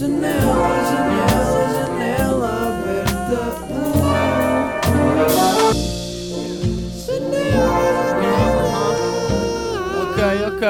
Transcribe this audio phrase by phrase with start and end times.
[0.00, 0.32] Janela,
[0.88, 3.42] janela, janela aberta.
[10.00, 10.64] Ok, ok.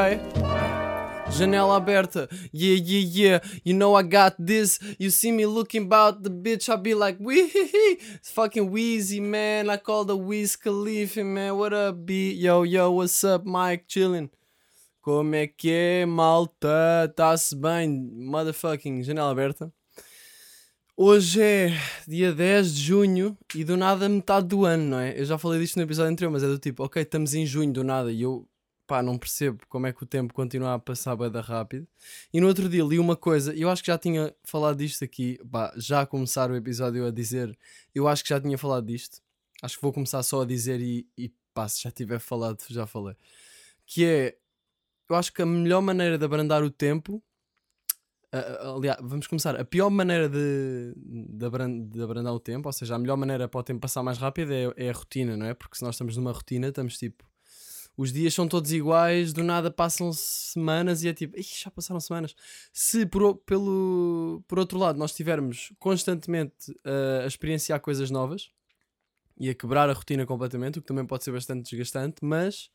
[1.30, 2.28] Janela aberta.
[2.52, 3.38] Yeah, yeah, yeah.
[3.62, 4.80] You know I got this.
[4.98, 9.70] You see me looking about the bitch, I'll be like, wee It's fucking Wheezy, man.
[9.70, 11.56] I call the Wiz Khalifa, man.
[11.56, 12.32] What up, B?
[12.32, 13.86] Yo, yo, what's up, Mike?
[13.86, 14.30] Chillin'.
[15.00, 17.10] Como é que é, malta?
[17.16, 17.88] Tá-se bem?
[17.88, 19.72] Motherfucking janela aberta.
[20.94, 21.68] Hoje é
[22.06, 25.18] dia 10 de junho e do nada metade do ano, não é?
[25.18, 27.72] Eu já falei disto no episódio anterior, mas é do tipo, ok, estamos em junho
[27.72, 28.46] do nada e eu,
[28.86, 31.88] pá, não percebo como é que o tempo continua a passar bem rápido.
[32.30, 35.38] E no outro dia li uma coisa, eu acho que já tinha falado disto aqui,
[35.50, 37.58] pá, já a começar o episódio a dizer,
[37.94, 39.22] eu acho que já tinha falado disto.
[39.62, 42.86] Acho que vou começar só a dizer e, e pá, se já tiver falado, já
[42.86, 43.16] falei.
[43.86, 44.36] Que é,
[45.12, 47.22] eu acho que a melhor maneira de abrandar o tempo
[48.32, 49.58] a- aliás, vamos começar.
[49.60, 51.48] A pior maneira de, de,
[51.88, 54.52] de abrandar o tempo, ou seja, a melhor maneira para o tempo passar mais rápido
[54.52, 55.54] é, é a rotina, não é?
[55.54, 57.24] Porque se nós estamos numa rotina, estamos tipo.
[57.96, 62.00] Os dias são todos iguais, do nada passam semanas e é tipo, "Ih, já passaram
[62.00, 62.34] semanas.
[62.72, 68.48] Se por, pelo, por outro lado nós estivermos constantemente uh, a experienciar coisas novas
[69.38, 72.70] e a quebrar a rotina completamente, o que também pode ser bastante desgastante, mas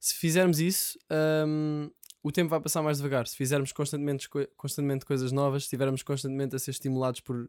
[0.00, 0.98] se fizermos isso,
[1.46, 1.90] hum,
[2.22, 3.26] o tempo vai passar mais devagar.
[3.26, 7.48] Se fizermos constantemente, constantemente coisas novas, se estivermos constantemente a ser estimulados por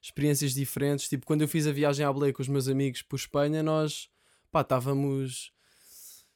[0.00, 3.16] experiências diferentes, tipo quando eu fiz a viagem à Belém com os meus amigos por
[3.16, 4.08] Espanha, nós
[4.50, 5.52] pá, estávamos.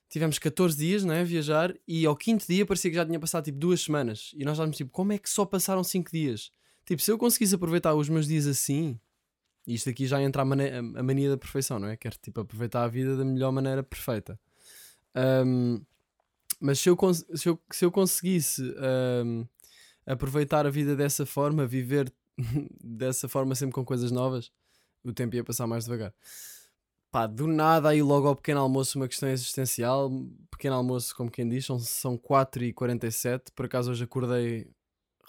[0.09, 3.45] Tivemos 14 dias né, a viajar e ao quinto dia parecia que já tinha passado
[3.45, 4.31] tipo duas semanas.
[4.35, 6.53] E nós estávamos tipo, como é que só passaram 5 dias?
[6.85, 9.01] Tipo, se eu conseguisse aproveitar os meus dias assim,
[9.67, 11.97] isto aqui já entra a, mane- a mania da perfeição, não é?
[11.97, 14.39] Quero tipo aproveitar a vida da melhor maneira perfeita.
[15.15, 15.81] Ahm,
[16.61, 16.97] mas se eu,
[17.34, 19.45] se eu, se eu conseguisse ahm,
[20.07, 22.12] aproveitar a vida dessa forma, viver
[22.83, 24.51] dessa forma sempre com coisas novas,
[25.05, 26.12] o tempo ia passar mais devagar.
[27.11, 30.11] Pá, do nada aí logo ao pequeno almoço uma questão existencial.
[30.51, 33.53] Pequeno almoço, como quem diz, são, são 4h47.
[33.55, 34.69] Por acaso hoje acordei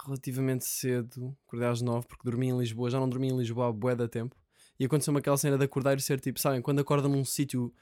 [0.04, 3.72] relativamente cedo, acordei às 9 porque dormi em Lisboa, já não dormi em Lisboa há
[3.72, 4.36] bué da tempo.
[4.80, 7.72] E aconteceu-me aquela cena de acordar e ser tipo, sabem, quando acordam num sítio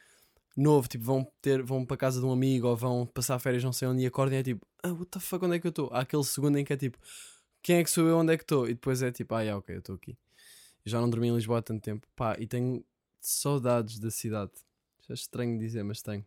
[0.56, 3.72] novo, tipo, vão, ter, vão para casa de um amigo ou vão passar férias não
[3.72, 5.88] sei onde e acordem é tipo, ah, what the fuck, onde é que eu estou?
[5.92, 6.98] Há aquele segundo em que é tipo,
[7.62, 8.66] quem é que sou eu, onde é que estou?
[8.68, 10.16] E depois é tipo, ah, yeah, ok, eu estou aqui.
[10.84, 12.84] Já não dormi em Lisboa há tanto tempo, pá, e tenho
[13.20, 14.52] saudades da cidade.
[15.00, 16.24] Isto é estranho dizer, mas tenho.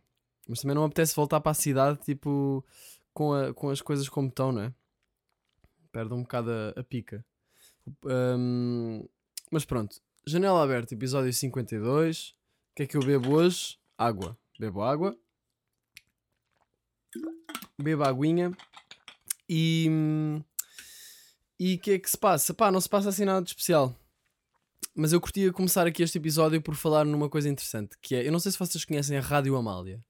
[0.48, 2.64] Mas também não apetece voltar para a cidade, tipo,
[3.14, 4.74] com, a- com as coisas como estão, não é?
[5.92, 7.24] Perde um bocado a, a pica.
[8.04, 9.06] Hum,
[9.50, 12.30] mas pronto, janela aberta, episódio 52.
[12.72, 13.78] O que é que eu bebo hoje?
[13.98, 14.38] Água.
[14.58, 15.18] Bebo água.
[17.76, 18.56] Bebo aguinha.
[19.48, 19.90] E.
[21.58, 22.54] E o que é que se passa?
[22.54, 23.92] Pá, não se passa assim nada de especial.
[24.94, 28.30] Mas eu curtia começar aqui este episódio por falar numa coisa interessante, que é, eu
[28.30, 30.00] não sei se vocês conhecem a Rádio Amália.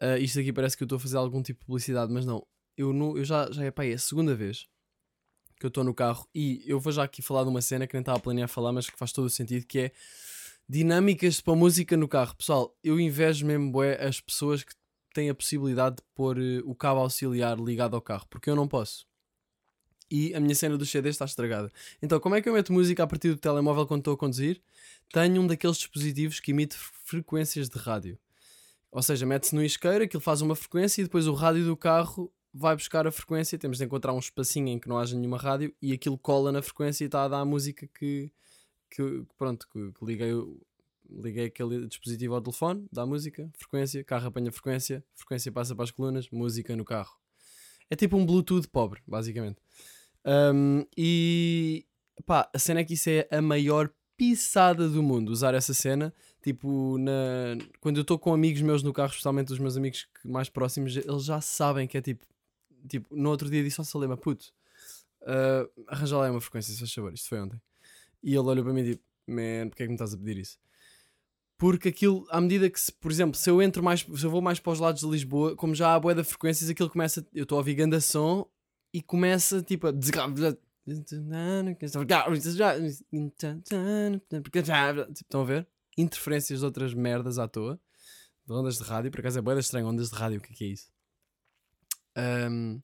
[0.00, 2.46] Ah, isto aqui parece que eu estou a fazer algum tipo de publicidade, mas não.
[2.76, 4.68] Eu, no, eu já, já é, pá, é a segunda vez
[5.58, 7.94] que eu estou no carro e eu vou já aqui falar de uma cena que
[7.94, 9.92] nem estava a planear falar, mas que faz todo o sentido, que é
[10.68, 12.36] dinâmicas para música no carro.
[12.36, 14.74] Pessoal, eu invejo mesmo bué as pessoas que
[15.14, 18.68] têm a possibilidade de pôr eh, o cabo auxiliar ligado ao carro, porque eu não
[18.68, 19.06] posso.
[20.10, 21.70] E a minha cena dos CDs está estragada.
[22.02, 24.60] Então, como é que eu meto música a partir do telemóvel quando estou a conduzir?
[25.12, 28.18] Tenho um daqueles dispositivos que emite frequências de rádio.
[28.90, 32.32] Ou seja, mete-se no isqueiro, aquilo faz uma frequência e depois o rádio do carro
[32.52, 33.58] vai buscar a frequência.
[33.58, 36.62] Temos de encontrar um espacinho em que não haja nenhuma rádio e aquilo cola na
[36.62, 38.30] frequência e está a dar a música que,
[38.90, 40.32] que pronto, que, que liguei,
[41.08, 45.90] liguei aquele dispositivo ao telefone, dá música, frequência, carro apanha frequência, frequência passa para as
[45.90, 47.16] colunas, música no carro.
[47.90, 49.60] É tipo um Bluetooth pobre, basicamente.
[50.24, 51.86] Um, e
[52.26, 56.12] pá, a cena é que isso é a maior pisada do mundo, usar essa cena.
[56.42, 57.56] Tipo, na...
[57.80, 61.24] quando eu estou com amigos meus no carro, especialmente os meus amigos mais próximos, eles
[61.24, 62.26] já sabem que é tipo.
[62.88, 64.52] Tipo, no outro dia disse ao Salema, puto,
[65.22, 67.60] uh, arranja lá uma frequência, se faz favor, isto foi ontem.
[68.22, 70.38] E ele olhou para mim e tipo, man, porque é que me estás a pedir
[70.38, 70.58] isso?
[71.56, 74.40] Porque aquilo, à medida que, se, por exemplo, se eu entro mais, se eu vou
[74.40, 77.42] mais para os lados de Lisboa, como já há bué de frequências, aquilo começa, eu
[77.42, 78.48] estou a ouvir ganda som
[78.92, 79.92] e começa tipo a
[85.08, 85.66] Tipo, estão a ver?
[85.96, 87.78] Interferências de outras merdas à toa.
[88.46, 90.56] De ondas de rádio, por acaso é boeda estranho, ondas de rádio, o que é
[90.56, 90.90] que é isso?
[92.16, 92.80] Ahm,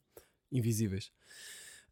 [0.51, 1.11] invisíveis.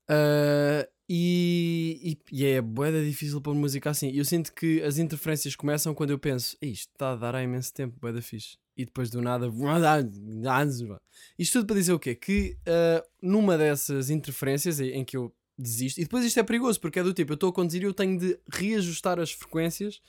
[0.08, 4.10] Ah, e, e, e é boeda difícil pôr música assim.
[4.12, 7.44] Eu sinto que as interferências começam quando eu penso, "Ei, isto está a dar há
[7.44, 8.58] imenso tempo, boeda fixe.
[8.76, 9.48] E depois do nada.
[11.38, 12.16] Isto tudo para dizer o quê?
[12.16, 16.00] Que ah, numa dessas interferências em que eu desisto.
[16.00, 17.94] E depois isto é perigoso, porque é do tipo, eu estou a conduzir e eu
[17.94, 20.02] tenho de reajustar as frequências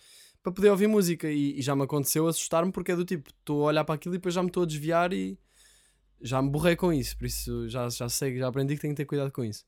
[0.42, 1.30] para poder ouvir música.
[1.30, 4.14] E, e já me aconteceu assustar-me, porque é do tipo, estou a olhar para aquilo
[4.14, 5.38] e depois já me estou a desviar e
[6.20, 7.16] já me borrei com isso.
[7.16, 9.64] Por isso já, já sei, já aprendi que tenho que ter cuidado com isso.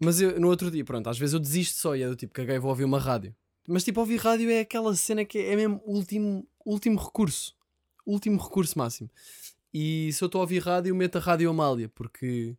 [0.00, 2.32] Mas eu, no outro dia, pronto, às vezes eu desisto só e é do tipo,
[2.32, 3.34] caguei, vou ouvir uma rádio.
[3.66, 7.54] Mas tipo, ouvir rádio é aquela cena que é mesmo último, último recurso.
[8.06, 9.10] Último recurso máximo.
[9.72, 12.56] E se eu estou a ouvir rádio, meto a Rádio Amália, porque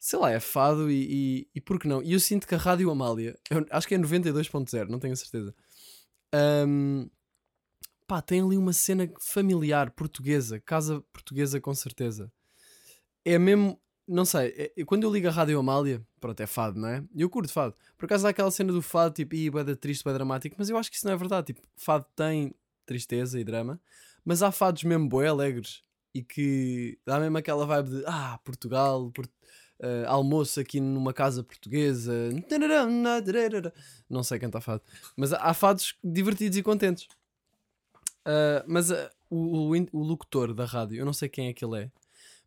[0.00, 2.02] sei lá, é fado e, e, e por que não?
[2.02, 5.16] E eu sinto que a Rádio Amália, eu acho que é 92.0, não tenho a
[5.16, 5.54] certeza.
[6.32, 7.08] Ahm,
[8.06, 12.32] pá, tem ali uma cena familiar, portuguesa, casa portuguesa com certeza.
[13.24, 13.78] É mesmo,
[14.10, 17.04] não sei, é- quando eu ligo a Rádio Amália, pronto, é fado, não é?
[17.16, 17.74] Eu curto fado.
[17.96, 20.68] Por acaso há aquela cena do fado, tipo, ih, bué da triste, bué dramático, mas
[20.68, 21.48] eu acho que isso não é verdade.
[21.48, 22.54] Tipo, fado tem
[22.86, 23.80] tristeza e drama,
[24.24, 25.82] mas há fados mesmo bué alegres
[26.14, 29.30] e que dá mesmo aquela vibe de, ah, Portugal, Port-
[29.78, 32.12] eh, almoço aqui numa casa portuguesa,
[34.08, 34.82] não sei cantar fado,
[35.16, 37.06] mas há fados divertidos e contentes.
[38.24, 41.64] Ah, mas ah, o, o o locutor da rádio, eu não sei quem é que
[41.64, 41.90] ele é,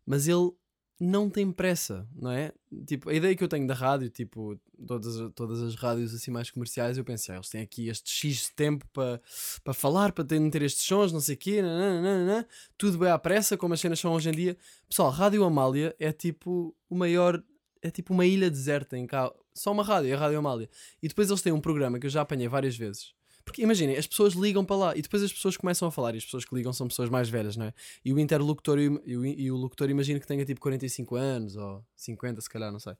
[0.06, 0.52] mas ele
[1.00, 2.52] não tem pressa, não é?
[2.86, 6.50] Tipo, a ideia que eu tenho da rádio, tipo, todas, todas as rádios assim mais
[6.50, 10.50] comerciais, eu pensei, ah, eles têm aqui este X de tempo para falar, para ter,
[10.50, 12.46] ter estes sons, não sei o quê, nananana,
[12.78, 14.56] tudo bem à pressa, como as cenas são hoje em dia.
[14.88, 17.42] Pessoal, Rádio Amália é tipo o maior,
[17.82, 20.68] é tipo uma ilha deserta em cá, só uma rádio, é a Rádio Amália.
[21.02, 23.14] E depois eles têm um programa que eu já apanhei várias vezes.
[23.44, 26.18] Porque imaginem, as pessoas ligam para lá e depois as pessoas começam a falar e
[26.18, 27.74] as pessoas que ligam são pessoas mais velhas, não é?
[28.04, 31.84] E o interlocutor e o, e o- locutor imagino que tenha tipo 45 anos ou
[31.94, 32.94] 50, se calhar, não sei.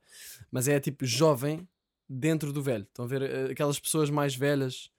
[0.51, 1.67] Mas é tipo jovem
[2.07, 2.83] dentro do velho.
[2.83, 4.91] Estão a ver eh, aquelas pessoas mais velhas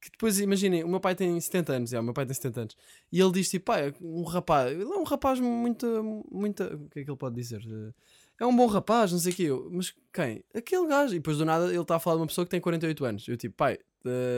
[0.00, 2.60] que depois imaginem, o meu pai tem 70 anos, é, o meu pai tem 70
[2.60, 2.76] anos,
[3.10, 7.00] e ele diz tipo, pai, um rapaz, ele é um rapaz muito, muito, o que
[7.00, 7.60] é que ele pode dizer?
[7.66, 7.92] Eh,
[8.38, 10.44] É um bom rapaz, não sei o quê, mas quem?
[10.54, 12.60] Aquele gajo, e depois do nada ele está a falar de uma pessoa que tem
[12.60, 13.78] 48 anos, eu tipo, pai,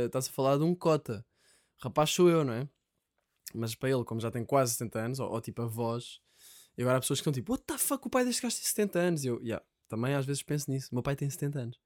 [0.07, 1.25] estás a falar de um cota,
[1.79, 2.69] rapaz sou eu, não é?
[3.55, 6.21] Mas para ele, como já tem quase 70 anos, ou, ou tipo a voz,
[6.77, 8.65] e agora há pessoas que estão tipo, what the fuck, o pai deste gajo tem
[8.65, 11.59] 70 anos, e eu, yeah, também às vezes penso nisso, o meu pai tem 70
[11.61, 11.81] anos.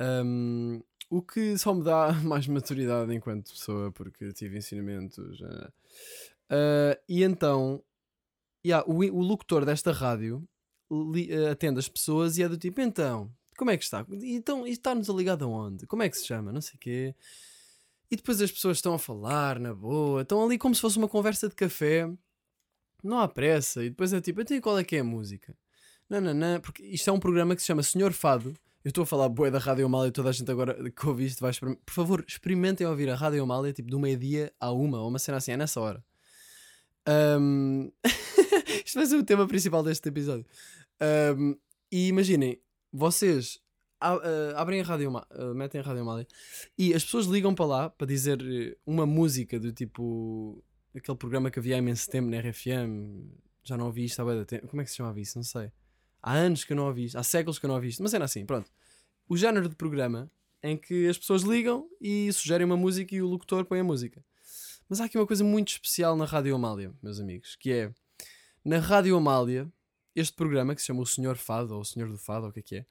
[0.00, 5.40] Um, o que só me dá mais maturidade enquanto pessoa, porque tive ensinamentos.
[6.50, 7.82] Ah, e então,
[8.64, 10.46] yeah, o, o locutor desta rádio
[10.90, 13.32] li- ah, atende as pessoas e é do tipo: então,
[13.62, 14.04] como é que está?
[14.10, 15.86] Então, está-nos a ligar de onde?
[15.86, 16.52] Como é que se chama?
[16.52, 17.14] Não sei o quê.
[18.10, 21.06] E depois as pessoas estão a falar na boa, estão ali como se fosse uma
[21.06, 22.10] conversa de café,
[23.04, 23.84] não há pressa.
[23.84, 25.56] E depois é tipo: então, qual é que é a música?
[26.10, 28.52] Não, não, não, porque isto é um programa que se chama Senhor Fado.
[28.84, 31.40] Eu estou a falar bué da Rádio Amália toda a gente agora que ouve isto
[31.40, 31.84] vai experimentar.
[31.86, 35.38] Por favor, experimentem ouvir a Rádio Amália tipo do meio-dia à uma, ou uma cena
[35.38, 36.04] assim, é nessa hora.
[37.06, 37.92] Ahm,
[38.84, 40.44] isto vai ser o tema principal deste episódio.
[41.00, 41.54] Ahm,
[41.92, 42.60] e imaginem,
[42.92, 43.60] vocês
[44.00, 44.18] ah,
[44.56, 46.26] abrem a Rádio ah, metem a Rádio Amália
[46.76, 50.62] e as pessoas ligam para lá para dizer eh, uma música do tipo
[50.94, 53.30] aquele programa que havia há imenso tempo na RFM.
[53.64, 54.66] Já não ouvi isto há tempo.
[54.68, 55.38] Como é que se chamava isso?
[55.38, 55.70] Não sei.
[56.20, 58.14] Há anos que eu não ouvi isto, há séculos que eu não ouvi isto, mas
[58.14, 58.70] era assim, pronto.
[59.28, 60.30] O género de programa
[60.62, 64.24] em que as pessoas ligam e sugerem uma música e o locutor põe a música.
[64.88, 67.92] Mas há aqui uma coisa muito especial na Rádio Amália, meus amigos, que é
[68.64, 69.72] na Rádio Amália,
[70.14, 72.52] este programa que se chama O Senhor Fado, ou O Senhor do Fado, ou o
[72.52, 72.86] que é que é,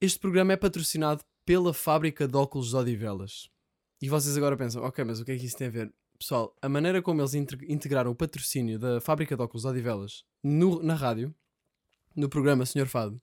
[0.00, 3.50] este programa é patrocinado pela fábrica de óculos de Odivelas.
[4.00, 5.92] E vocês agora pensam, ok, mas o que é que isso tem a ver?
[6.18, 10.24] Pessoal, a maneira como eles inte- integraram o patrocínio da fábrica de óculos de Odivelas
[10.42, 11.34] no, na rádio
[12.14, 13.20] no programa Senhor Fado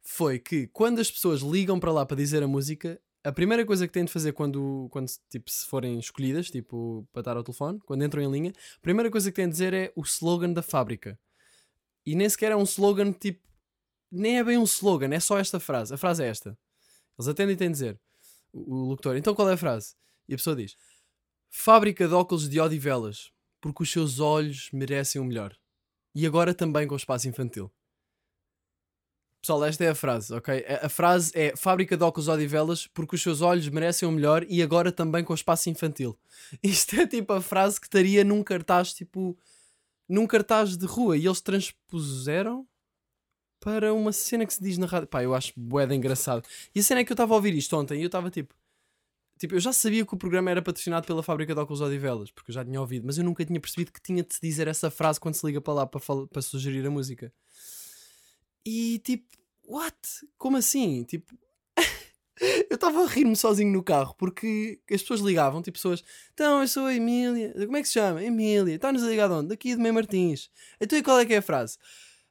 [0.00, 3.86] foi que quando as pessoas ligam para lá para dizer a música, a primeira coisa
[3.86, 7.78] que têm de fazer quando, quando tipo, se forem escolhidas, tipo, para estar ao telefone,
[7.84, 10.62] quando entram em linha, a primeira coisa que têm de dizer é o slogan da
[10.62, 11.18] fábrica.
[12.04, 13.40] E nem sequer é um slogan tipo.
[14.10, 15.94] Nem é bem um slogan, é só esta frase.
[15.94, 16.58] A frase é esta.
[17.18, 18.00] Eles atendem e têm de dizer,
[18.52, 19.94] o, o locutor, então qual é a frase?
[20.28, 20.76] E a pessoa diz:
[21.50, 25.56] Fábrica de óculos de Odivelas, porque os seus olhos merecem o melhor.
[26.14, 27.72] E agora também com espaço infantil.
[29.42, 30.64] Pessoal, esta é a frase, ok?
[30.68, 34.46] A, a frase é Fábrica de óculos Odivelas porque os seus olhos merecem o melhor
[34.48, 36.16] e agora também com espaço infantil.
[36.62, 39.36] Isto é tipo a frase que estaria num cartaz, tipo,
[40.12, 42.68] num cartaz de rua e eles transpuseram
[43.58, 45.08] para uma cena que se diz na rádio.
[45.08, 46.46] Pá, eu acho boeda engraçado.
[46.74, 48.54] E a cena é que eu estava a ouvir isto ontem e eu estava tipo.
[49.38, 52.50] Tipo, eu já sabia que o programa era patrocinado pela fábrica de óculos Odivelas, porque
[52.50, 54.88] eu já tinha ouvido, mas eu nunca tinha percebido que tinha de se dizer essa
[54.88, 56.00] frase quando se liga para lá para,
[56.30, 57.32] para sugerir a música.
[58.64, 59.26] E tipo,
[59.64, 59.96] what?
[60.36, 61.04] Como assim?
[61.04, 61.34] Tipo,
[62.70, 66.68] eu estava a rir-me sozinho no carro porque as pessoas ligavam, tipo, pessoas, então eu
[66.68, 68.22] sou a Emília, como é que se chama?
[68.22, 69.48] Emília, está-nos a ligar de onde?
[69.48, 70.50] Daqui de Meio Martins.
[70.80, 71.76] Então e qual é que é a frase?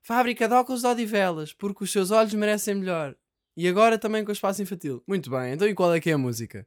[0.02, 3.16] Fábrica de óculos de Odivelas, porque os seus olhos merecem melhor.
[3.56, 5.04] E agora também com o espaço infantil.
[5.06, 6.66] Muito bem, então e qual é que é a música?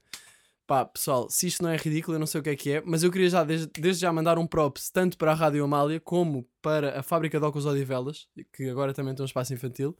[0.67, 2.83] Pá, pessoal, se isto não é ridículo, eu não sei o que é que é,
[2.87, 6.01] mas eu queria já, desde, desde já mandar um props tanto para a Rádio Amália
[6.01, 9.95] como para a Fábrica de Óculos Odivelas, que agora também tem um espaço infantil,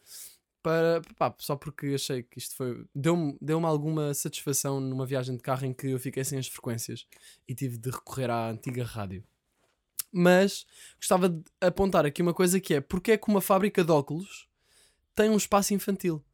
[0.65, 2.87] para, pá, só porque achei que isto foi.
[2.95, 7.07] Deu-me deu alguma satisfação numa viagem de carro em que eu fiquei sem as frequências
[7.47, 9.23] e tive de recorrer à antiga rádio.
[10.11, 10.65] Mas
[10.97, 14.49] gostava de apontar aqui uma coisa que é porque é que uma fábrica de óculos
[15.15, 16.25] tem um espaço infantil?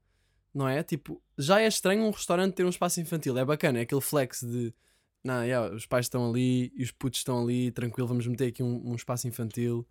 [0.55, 0.81] Não é?
[0.85, 3.37] Tipo, já é estranho um restaurante ter um espaço infantil.
[3.37, 4.73] É bacana, é aquele flex de
[5.25, 8.63] não, yeah, os pais estão ali e os putos estão ali, tranquilo, vamos meter aqui
[8.63, 9.87] um, um espaço infantil,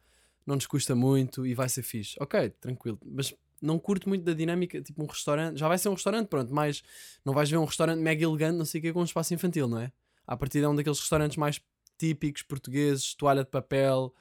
[0.46, 2.16] não nos custa muito e vai ser fixe.
[2.20, 5.94] Ok, tranquilo, mas não curto muito da dinâmica, tipo um restaurante, já vai ser um
[5.94, 6.82] restaurante, pronto, mas
[7.26, 9.68] não vais ver um restaurante mega elegante, não sei o que, com um espaço infantil,
[9.68, 9.92] não é?
[10.26, 11.62] A partir de um daqueles restaurantes mais
[11.98, 14.14] típicos portugueses, toalha de papel,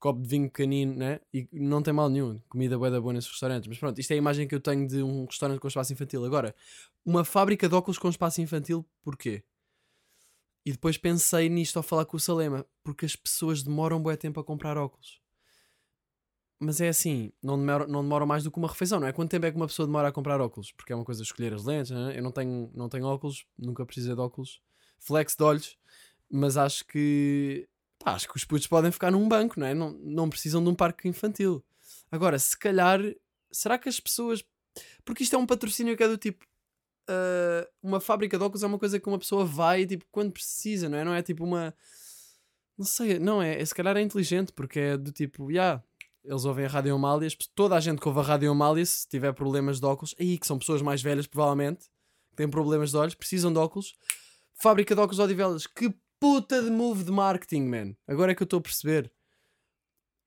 [0.00, 1.20] copo de vinho pequenino, né?
[1.32, 3.68] E não tem mal nenhum, comida boa da boa nesses restaurantes.
[3.68, 6.24] Mas pronto, isto é a imagem que eu tenho de um restaurante com espaço infantil.
[6.24, 6.54] Agora,
[7.04, 9.44] uma fábrica de óculos com espaço infantil, porquê?
[10.64, 14.40] E depois pensei nisto ao falar com o Salema, porque as pessoas demoram bué tempo
[14.40, 15.19] a comprar óculos.
[16.62, 19.12] Mas é assim, não demora, não demora mais do que uma refeição, não é?
[19.12, 20.72] Quanto tempo é que uma pessoa demora a comprar óculos?
[20.72, 22.18] Porque é uma coisa escolher as lentes, não é?
[22.18, 24.60] Eu não tenho, não tenho óculos, nunca precisei de óculos.
[24.98, 25.78] Flex de olhos,
[26.30, 27.66] mas acho que
[27.98, 29.74] pá, acho que os putos podem ficar num banco, não é?
[29.74, 31.64] Não, não precisam de um parque infantil.
[32.10, 33.00] Agora, se calhar,
[33.50, 34.44] será que as pessoas.
[35.04, 36.44] Porque isto é um patrocínio que é do tipo.
[37.08, 40.88] Uh, uma fábrica de óculos é uma coisa que uma pessoa vai tipo quando precisa,
[40.88, 41.04] não é?
[41.04, 41.74] Não é tipo uma.
[42.76, 43.64] Não sei, não é.
[43.64, 45.52] Se calhar é inteligente porque é do tipo, já.
[45.52, 45.84] Yeah,
[46.24, 49.32] eles ouvem a Rádio Amália, toda a gente que ouve a Rádio Amália, se tiver
[49.32, 51.86] problemas de óculos, aí que são pessoas mais velhas, provavelmente,
[52.30, 53.94] que têm problemas de olhos, precisam de óculos.
[54.54, 57.96] Fábrica de óculos Odivelas, que puta de move de marketing, man.
[58.06, 59.10] Agora é que eu estou a perceber.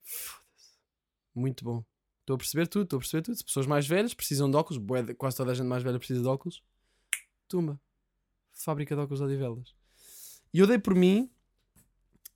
[0.01, 0.79] Foda-se.
[1.35, 1.85] Muito bom.
[2.21, 3.37] Estou a perceber tudo, estou a perceber tudo.
[3.37, 4.81] Se pessoas mais velhas precisam de óculos,
[5.17, 6.63] quase toda a gente mais velha precisa de óculos.
[7.47, 7.79] Tumba.
[8.53, 9.75] Fábrica de óculos Odivelas.
[10.53, 11.29] E eu dei por mim.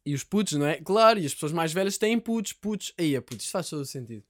[0.07, 0.77] E os putos, não é?
[0.77, 2.93] Claro, e as pessoas mais velhas têm putos, putos.
[2.97, 4.23] Aí, a putos, isto faz todo o sentido.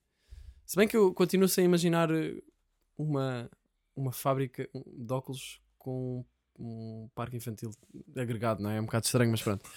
[0.66, 2.42] Se bem que eu continuo sem imaginar eh,
[2.98, 3.48] uma,
[3.96, 6.26] uma fábrica de óculos com
[6.58, 7.70] um parque infantil
[8.16, 8.78] agregado, não é?
[8.78, 9.70] É um bocado estranho, mas pronto.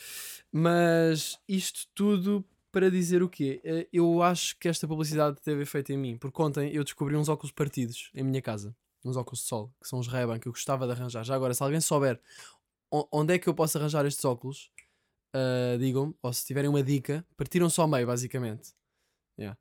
[0.50, 2.42] Mas isto tudo
[2.72, 3.60] para dizer o quê?
[3.62, 7.28] Eh, eu acho que esta publicidade teve efeito em mim, porque ontem eu descobri uns
[7.28, 10.52] óculos partidos em minha casa, uns óculos de sol, que são os ray que eu
[10.52, 11.22] gostava de arranjar.
[11.24, 12.18] Já agora, se alguém souber
[12.90, 14.70] onde é que eu posso arranjar estes óculos,
[15.34, 18.72] uh, digam-me, ou se tiverem uma dica, partiram só meio, basicamente.
[19.38, 19.58] Yeah.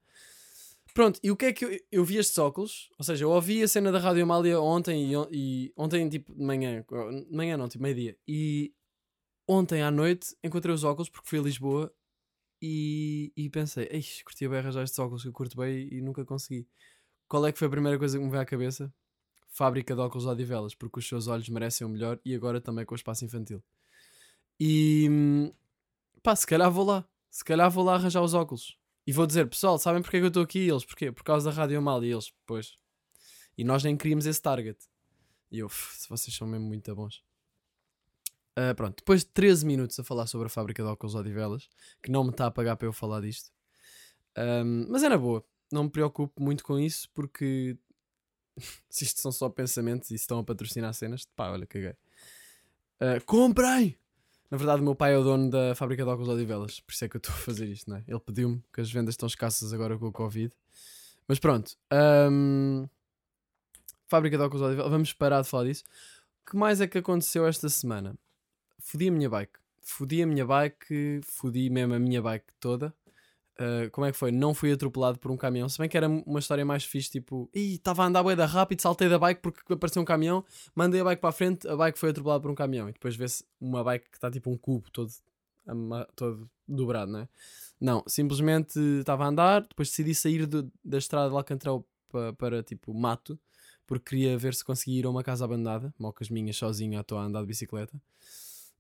[0.94, 2.90] Pronto, e o que é que eu, eu vi estes óculos?
[2.98, 6.44] Ou seja, eu ouvi a cena da Rádio Amália ontem e, e ontem, tipo, de
[6.44, 6.84] manhã,
[7.30, 8.18] de manhã não, tipo, meio-dia.
[8.28, 8.74] E
[9.48, 11.94] ontem à noite encontrei os óculos porque fui a Lisboa
[12.62, 16.26] e, e pensei, ei, curtia bem arranjar estes óculos que eu curto bem e nunca
[16.26, 16.68] consegui.
[17.28, 18.94] Qual é que foi a primeira coisa que me veio à cabeça?
[19.48, 22.94] Fábrica de óculos Odivelas, porque os seus olhos merecem o melhor e agora também com
[22.94, 23.64] o espaço infantil.
[24.60, 25.52] E
[26.22, 27.08] pá, se calhar vou lá.
[27.30, 28.78] Se calhar vou lá arranjar os óculos.
[29.06, 30.60] E vou dizer, pessoal, sabem porque é que eu estou aqui?
[30.60, 31.12] E eles, porquê?
[31.12, 32.04] Por causa da Rádio Mal.
[32.04, 32.78] E eles, pois.
[33.58, 34.78] E nós nem queríamos esse target.
[35.52, 37.24] E eu, se vocês são mesmo muito bons.
[38.58, 41.70] Uh, pronto, depois de 13 minutos a falar sobre a fábrica de óculos Odivelas,
[42.04, 43.52] que não me está a pagar para eu falar disto.
[44.38, 47.78] Um, mas é na boa, não me preocupo muito com isso, porque
[48.90, 51.96] se isto são só pensamentos e estão a patrocinar cenas, pá, olha, caguei.
[53.02, 53.98] Uh, comprem!
[54.50, 57.06] Na verdade, o meu pai é o dono da fábrica de óculos Odivelas, por isso
[57.06, 58.04] é que eu estou a fazer isto, não é?
[58.08, 60.52] Ele pediu-me que as vendas estão escassas agora com o Covid.
[61.28, 61.76] Mas pronto.
[62.32, 62.88] Um...
[64.08, 65.84] Fábrica de óculos Odivelas, vamos parar de falar disso.
[66.42, 68.16] O que mais é que aconteceu esta semana?
[68.80, 69.60] Fodi a minha bike.
[69.82, 72.92] Fodi a minha bike, fodi mesmo a minha bike toda.
[73.60, 74.32] Uh, como é que foi?
[74.32, 75.68] Não fui atropelado por um caminhão.
[75.68, 78.82] Se bem que era uma história mais fixe, tipo, estava a andar bué da rápido,
[78.82, 82.00] saltei da bike porque apareceu um caminhão, mandei a bike para a frente, a bike
[82.00, 82.88] foi atropelada por um caminhão.
[82.88, 85.12] E depois vê-se uma bike que está tipo um cubo todo,
[86.16, 87.30] todo dobrado, não é?
[87.82, 92.64] Não, simplesmente estava a andar, depois decidi sair do, da estrada de Alcantrão para, para
[92.64, 93.38] tipo mato,
[93.86, 97.22] porque queria ver se conseguia ir a uma casa abandonada, mocas minhas sozinho à toa
[97.22, 98.02] a andar de bicicleta.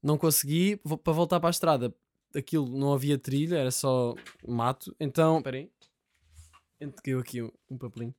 [0.01, 1.93] Não consegui, para voltar para a estrada,
[2.35, 4.15] aquilo não havia trilha, era só
[4.47, 4.95] mato.
[4.99, 5.69] Então, peraí.
[7.03, 8.15] Caiu aqui um, um papelinho.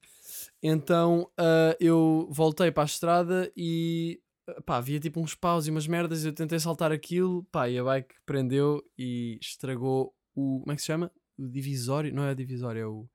[0.62, 4.20] Então uh, eu voltei para a estrada e
[4.66, 6.24] pá, havia tipo uns paus e umas merdas.
[6.24, 10.60] Eu tentei saltar aquilo, pá, e a bike prendeu e estragou o.
[10.60, 11.10] Como é que se chama?
[11.38, 12.14] O divisório?
[12.14, 13.08] Não é a divisória, é o.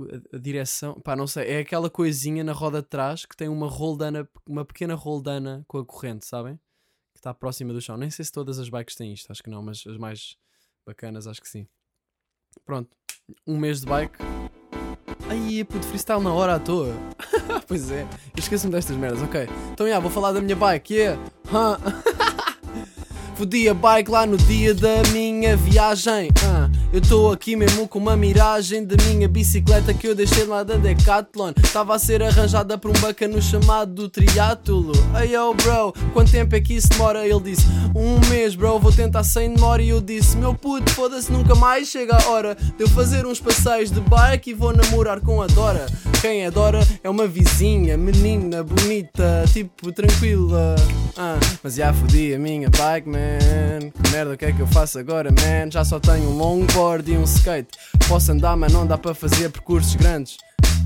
[0.00, 3.48] A, a direção, pá, não sei, é aquela coisinha na roda de trás que tem
[3.48, 6.58] uma roldana, uma pequena roldana com a corrente, sabem?
[7.22, 7.96] Está próxima do chão.
[7.96, 10.36] Nem sei se todas as bikes têm isto, acho que não, mas as mais
[10.84, 11.66] bacanas acho que sim.
[12.64, 12.90] Pronto,
[13.46, 14.18] um mês de bike.
[15.28, 16.92] Ai, puto, freestyle na hora à toa.
[17.68, 19.48] pois é, esqueço-me destas merdas, ok.
[19.72, 21.22] Então, já, vou falar da minha bike, yeah.
[21.46, 21.78] Huh.
[23.36, 26.28] Fodi a bike lá no dia da minha viagem.
[26.44, 26.61] ah.
[26.92, 30.76] Eu estou aqui mesmo com uma miragem da minha bicicleta que eu deixei lá da
[30.76, 31.54] Decathlon.
[31.56, 34.92] Estava a ser arranjada por um bacano chamado Triátulo.
[35.18, 37.26] Hey yo, bro, quanto tempo é que isso demora?
[37.26, 39.80] Ele disse: Um mês, bro, vou tentar sem demora.
[39.80, 43.40] E eu disse: Meu puto, foda-se, nunca mais chega a hora de eu fazer uns
[43.40, 45.86] passeios de bike e vou namorar com a Dora.
[46.20, 50.76] Quem é Dora é uma vizinha, menina bonita, tipo tranquila.
[51.16, 53.90] Ah, mas já fodi a minha bike, man.
[53.90, 55.70] Que merda, o que é que eu faço agora, man?
[55.70, 56.42] Já só tenho um
[57.06, 57.68] e um skate.
[58.08, 60.36] Posso andar, mas não dá para fazer percursos grandes.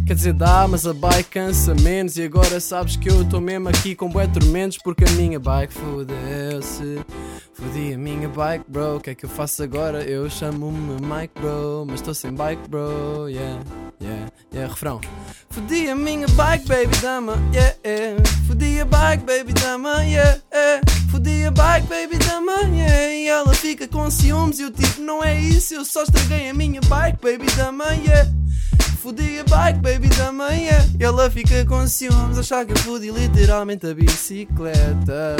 [0.07, 2.17] Quer dizer, dá, mas a bike cansa menos.
[2.17, 5.73] E agora sabes que eu estou mesmo aqui com bué tormentos porque a minha bike
[5.73, 7.00] fodeu-se.
[7.55, 8.97] Fodi a minha bike, bro.
[8.97, 10.05] O que é que eu faço agora?
[10.05, 11.87] Eu chamo-me Mike, bro.
[11.87, 13.29] Mas estou sem bike, bro.
[13.29, 13.62] Yeah,
[14.00, 14.73] yeah, yeah.
[14.73, 15.00] Refrão.
[15.49, 17.33] Fodi a minha bike, baby dama.
[17.55, 18.23] Yeah, yeah.
[18.47, 20.05] Fodi a bike, baby dama.
[20.05, 20.96] Yeah, yeah.
[21.11, 22.53] Fodi a bike, baby dama.
[22.63, 24.59] Yeah, e ela fica com ciúmes.
[24.59, 25.75] E eu tipo, não é isso.
[25.75, 27.85] Eu só estraguei a minha bike, baby dama.
[28.05, 28.31] Yeah.
[29.03, 30.51] Fodi a bike, baby dama.
[30.53, 30.85] Yeah.
[30.99, 32.39] E ela fica com ciúmes.
[32.39, 35.37] Achar que eu fodi literalmente a bicicleta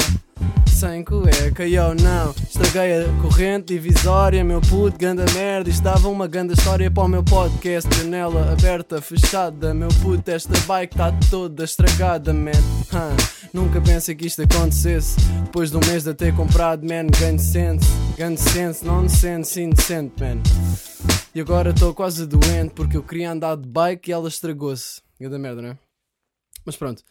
[0.77, 2.29] sem cueca, eu não.
[2.29, 5.71] Estraguei a corrente divisória, meu puto, ganda merda.
[5.71, 7.89] Isto dava uma ganda história para o meu podcast.
[7.95, 12.51] Janela aberta, fechada, meu puto Esta bike está toda estragada, man.
[12.51, 13.49] Huh.
[13.51, 15.17] Nunca pensei que isto acontecesse.
[15.45, 20.43] Depois de um mês de ter comprado, man, ganho sense Ganho sense, nonsense, indecente, man.
[21.33, 25.01] E agora estou quase doente Porque eu queria andar de bike e ela estragou-se.
[25.19, 25.77] Ganda merda, não é?
[26.63, 27.03] Mas pronto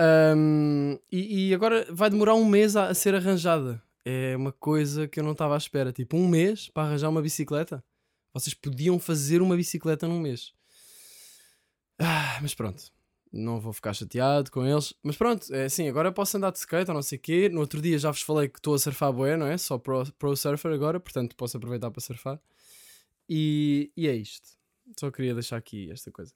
[0.00, 3.82] um, e, e, agora vai demorar um mês a, a, ser arranjada.
[4.04, 5.92] É uma coisa que eu não estava à espera.
[5.92, 7.82] Tipo, um mês para arranjar uma bicicleta.
[8.32, 10.52] Vocês podiam fazer uma bicicleta num mês.
[11.98, 12.92] Ah, mas pronto.
[13.32, 14.94] Não vou ficar chateado com eles.
[15.02, 17.48] Mas pronto, é assim, agora posso andar de skate ou não sei o quê.
[17.48, 19.56] No outro dia já vos falei que estou a surfar boé, não é?
[19.58, 22.40] Só pro, pro surfer agora, portanto posso aproveitar para surfar.
[23.28, 24.48] E, e é isto.
[24.98, 26.32] Só queria deixar aqui esta coisa.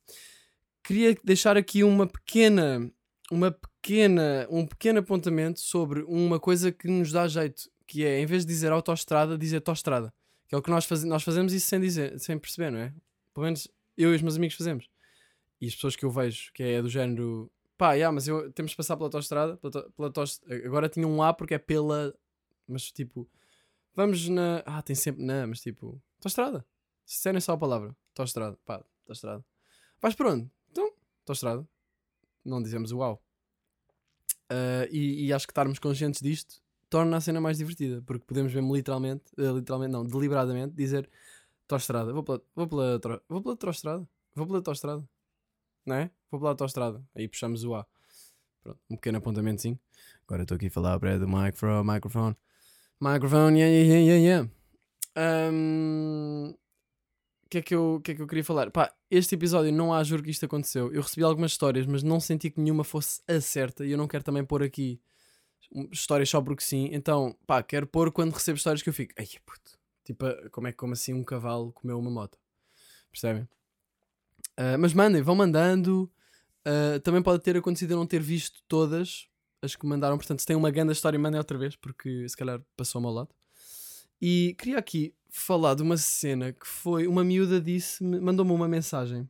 [0.83, 2.90] Queria deixar aqui uma pequena
[3.31, 8.27] uma pequena, um pequeno apontamento sobre uma coisa que nos dá jeito, que é, em
[8.27, 10.12] vez de dizer autoestrada, dizer autoestrada.
[10.47, 12.93] Que é o que nós, faz, nós fazemos isso sem dizer, sem perceber, não é?
[13.35, 14.88] Pelo menos eu e os meus amigos fazemos.
[15.61, 18.71] E as pessoas que eu vejo, que é do género, pá, yeah, mas eu, temos
[18.71, 20.12] de passar pela autoestrada, pela, pela
[20.64, 22.14] agora tinha um A porque é pela,
[22.67, 23.29] mas tipo,
[23.95, 26.64] vamos na, ah, tem sempre na, mas tipo, autoestrada.
[27.05, 29.45] Se disserem só a palavra, autoestrada, pá, autoestrada.
[30.01, 30.51] Vais por onde?
[30.71, 31.69] Então, autoestrada
[32.44, 33.22] não dizemos uau.
[34.51, 38.55] Uh, e, e, acho que estarmos conscientes disto torna a cena mais divertida, porque podemos
[38.55, 41.09] mesmo literalmente, uh, literalmente não, deliberadamente dizer
[41.64, 42.98] autoestrada, vou pela, vou pela,
[43.29, 45.07] vou pela autoestrada, vou pela autoestrada,
[45.85, 46.11] não é?
[46.31, 47.87] Vou pela autoestrada, aí puxamos o A.
[48.62, 49.79] Pronto, um pequeno apontamentozinho.
[50.27, 52.37] Agora estou aqui a falar para do micro, microphone,
[52.98, 54.48] microphone, yeah, yeah, yeah,
[55.16, 55.51] yeah.
[55.51, 56.55] Um,
[57.51, 58.71] que é que eu, que é que eu queria falar?
[58.71, 60.93] Pá, este episódio não há juro que isto aconteceu.
[60.93, 64.07] Eu recebi algumas histórias, mas não senti que nenhuma fosse a certa e eu não
[64.07, 65.01] quero também pôr aqui
[65.91, 66.91] histórias só porque sim.
[66.93, 70.73] Então, pá, quero pôr quando recebo histórias que eu fico, ai puto, tipo, como é
[70.73, 72.39] que como assim um cavalo comeu uma moto?
[73.11, 73.43] Percebem?
[74.59, 76.11] Uh, mas mandem, vão mandando.
[76.67, 79.27] Uh, também pode ter acontecido eu não ter visto todas
[79.63, 80.19] as que mandaram.
[80.19, 83.31] Portanto, se tem uma grande história, mandem outra vez, porque se calhar passou-me ao lado.
[84.21, 87.07] E queria aqui falar de uma cena que foi.
[87.07, 89.29] Uma miúda disse, mandou-me uma mensagem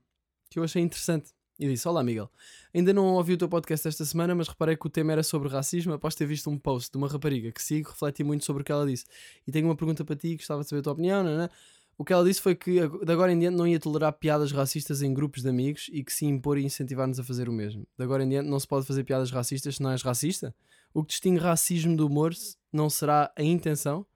[0.51, 1.31] que eu achei interessante.
[1.59, 2.31] E disse: Olá, Miguel.
[2.73, 5.49] Ainda não ouvi o teu podcast esta semana, mas reparei que o tema era sobre
[5.49, 5.93] racismo.
[5.93, 8.71] Após ter visto um post de uma rapariga que sigo, refleti muito sobre o que
[8.71, 9.05] ela disse.
[9.45, 11.25] E tenho uma pergunta para ti, gostava de saber a tua opinião.
[11.25, 11.51] Não, não?
[11.97, 15.03] O que ela disse foi que de agora em diante não ia tolerar piadas racistas
[15.03, 17.85] em grupos de amigos e que se impor e incentivar-nos a fazer o mesmo.
[17.99, 20.55] De agora em diante não se pode fazer piadas racistas se não és racista.
[20.95, 22.33] O que distingue racismo do humor
[22.73, 24.07] não será a intenção,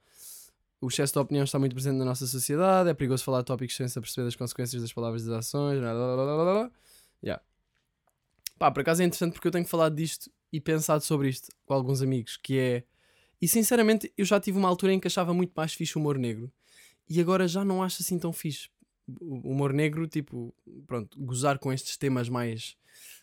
[0.82, 3.86] o excesso de opinião está muito presente na nossa sociedade, é perigoso falar tópicos sem
[3.86, 5.78] se perceber das consequências das palavras e das ações.
[5.78, 6.70] Blá, blá, blá, blá.
[7.22, 7.42] Yeah.
[8.58, 11.72] Pá, por acaso é interessante porque eu tenho falado disto e pensado sobre isto com
[11.72, 12.84] alguns amigos, que é...
[13.40, 16.18] E sinceramente eu já tive uma altura em que achava muito mais fixe o humor
[16.18, 16.52] negro
[17.08, 18.68] e agora já não acho assim tão fixe.
[19.20, 20.52] O humor negro, tipo,
[20.86, 22.76] pronto, gozar com estes temas mais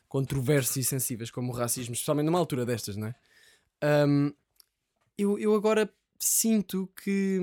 [0.08, 3.15] controversos e sensíveis, como o racismo, especialmente numa altura destas, não é?
[4.08, 4.34] Um,
[5.17, 7.39] eu, eu agora sinto que.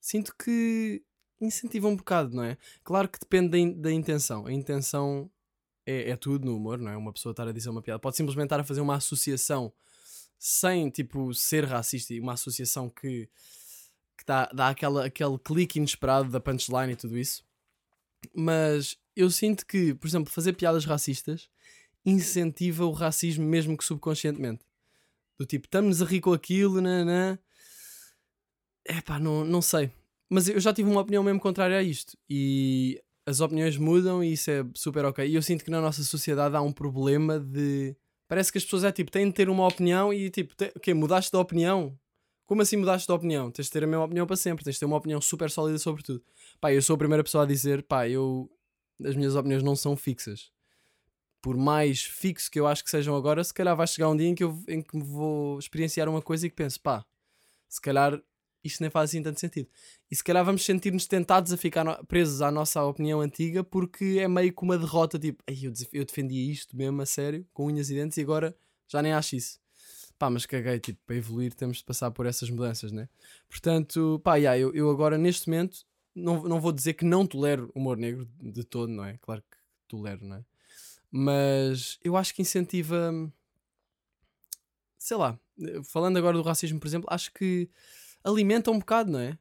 [0.00, 1.02] Sinto que
[1.40, 2.56] incentiva um bocado, não é?
[2.82, 4.46] Claro que depende da, da intenção.
[4.46, 5.30] A intenção
[5.86, 6.96] é, é, tudo no humor, não é?
[6.96, 7.98] Uma pessoa estar a dizer uma piada.
[8.00, 9.72] Pode simplesmente estar a fazer uma associação
[10.38, 13.28] sem, tipo, ser racista e uma associação que
[14.18, 17.44] que dá, dá aquela, aquele clique inesperado da punchline e tudo isso.
[18.34, 21.48] Mas eu sinto que, por exemplo, fazer piadas racistas
[22.04, 24.64] incentiva o racismo mesmo que subconscientemente.
[25.38, 27.38] Do tipo, estamos a rir com aquilo, nanã.
[28.84, 29.90] É pá, não, não sei.
[30.28, 32.16] Mas eu já tive uma opinião mesmo contrária a isto.
[32.28, 35.26] E as opiniões mudam e isso é super ok.
[35.26, 37.94] E eu sinto que na nossa sociedade há um problema de.
[38.26, 40.72] Parece que as pessoas é tipo, têm de ter uma opinião e tipo, te...
[40.76, 41.98] ok, mudaste de opinião?
[42.46, 43.50] Como assim mudaste de opinião?
[43.50, 45.78] Tens de ter a mesma opinião para sempre, tens de ter uma opinião super sólida
[45.78, 46.22] sobre tudo.
[46.60, 48.50] Pá, eu sou a primeira pessoa a dizer, pá, eu.
[49.04, 50.50] As minhas opiniões não são fixas.
[51.40, 54.28] Por mais fixo que eu acho que sejam agora, se calhar vai chegar um dia
[54.28, 57.04] em que eu em que vou experienciar uma coisa e que penso, pá,
[57.68, 58.20] se calhar
[58.64, 59.68] isto nem faz assim tanto sentido.
[60.10, 64.28] E se calhar vamos sentir-nos tentados a ficar presos à nossa opinião antiga porque é
[64.28, 67.90] meio que uma derrota, tipo, "Ei, eu, eu defendia isto mesmo a sério, com unhas
[67.90, 68.56] e dentes, e agora
[68.88, 69.60] já nem acho isso.
[70.18, 73.08] Pá, mas caguei, tipo, para evoluir temos de passar por essas mudanças, né?
[73.48, 77.70] Portanto, pá, yeah, eu, eu agora neste momento não, não vou dizer que não tolero
[77.74, 79.16] humor negro de todo, não é?
[79.18, 80.44] Claro que tolero, não é?
[81.10, 83.12] Mas eu acho que incentiva.
[84.98, 85.38] Sei lá,
[85.84, 87.68] falando agora do racismo, por exemplo, acho que
[88.22, 89.38] alimenta um bocado, não é?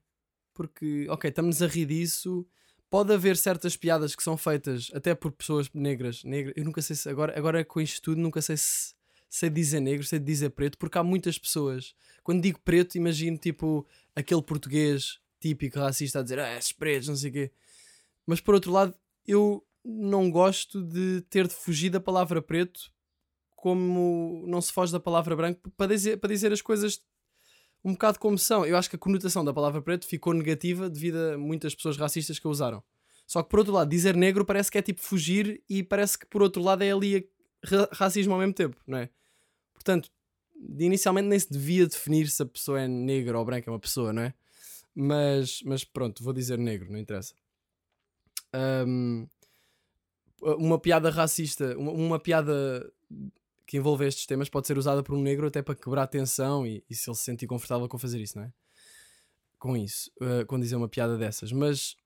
[0.53, 2.45] Porque, ok, estamos a rir disso.
[2.89, 6.23] Pode haver certas piadas que são feitas até por pessoas negras.
[6.23, 7.09] Negra, eu nunca sei se.
[7.09, 8.95] Agora, agora com isto tudo, nunca sei se
[9.29, 11.93] sei dizer negro, sei dizer preto, porque há muitas pessoas.
[12.23, 17.15] Quando digo preto, imagino tipo aquele português típico racista a dizer ah, esses pretos, não
[17.15, 17.51] sei o quê.
[18.25, 22.91] Mas por outro lado, eu não gosto de ter de fugir da palavra preto
[23.55, 27.01] como não se foge da palavra branco para dizer, para dizer as coisas
[27.83, 28.65] um bocado como são.
[28.65, 32.37] Eu acho que a conotação da palavra preto ficou negativa devido a muitas pessoas racistas
[32.37, 32.83] que a usaram.
[33.25, 36.25] Só que por outro lado, dizer negro parece que é tipo fugir e parece que
[36.25, 37.29] por outro lado é ali
[37.91, 39.09] racismo ao mesmo tempo, não é?
[39.73, 40.09] Portanto,
[40.79, 44.13] inicialmente nem se devia definir se a pessoa é negra ou branca, é uma pessoa,
[44.13, 44.33] não é?
[44.93, 47.33] Mas, mas pronto, vou dizer negro, não interessa.
[48.53, 49.27] Ahm,
[50.41, 52.91] uma piada racista, uma, uma piada
[53.65, 56.65] que envolve estes temas pode ser usada por um negro até para quebrar a tensão
[56.65, 58.53] e, e se ele se sentir confortável com fazer isso, não é?
[59.59, 61.51] Com isso, uh, quando dizer uma piada dessas.
[61.51, 61.97] Mas,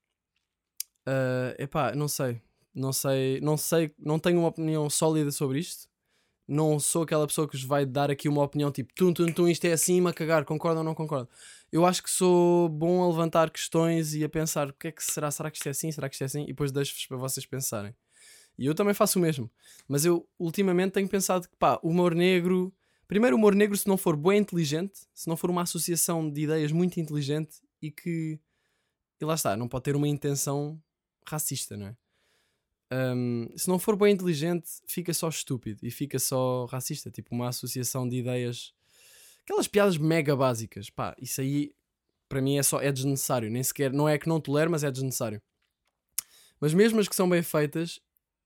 [1.07, 2.41] uh, epá, não sei.
[2.73, 5.89] Não sei, não sei, não tenho uma opinião sólida sobre isto.
[6.47, 9.47] Não sou aquela pessoa que vos vai dar aqui uma opinião tipo tum, tum, tum,
[9.47, 11.29] isto é assim, a cagar, concordo ou não concordo.
[11.71, 15.03] Eu acho que sou bom a levantar questões e a pensar o que é que
[15.03, 17.17] será, será que isto é assim, será que isto é assim, e depois deixo-vos para
[17.17, 17.93] vocês pensarem.
[18.61, 19.49] E eu também faço o mesmo.
[19.87, 22.71] Mas eu ultimamente tenho pensado que, pá, humor negro.
[23.07, 26.71] Primeiro, humor negro, se não for bem inteligente, se não for uma associação de ideias
[26.71, 28.39] muito inteligente e que.
[29.19, 30.79] E lá está, não pode ter uma intenção
[31.27, 31.95] racista, não é?
[32.93, 37.09] Um, se não for bem inteligente, fica só estúpido e fica só racista.
[37.09, 38.75] Tipo, uma associação de ideias.
[39.43, 40.87] Aquelas piadas mega básicas.
[40.87, 41.73] Pá, isso aí
[42.29, 43.49] para mim é só é desnecessário.
[43.49, 43.91] Nem sequer.
[43.91, 45.41] Não é que não tolero, mas é desnecessário.
[46.59, 47.99] Mas mesmo as que são bem feitas,